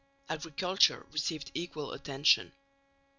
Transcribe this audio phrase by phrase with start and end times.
[0.29, 2.53] Agriculture received equal attention.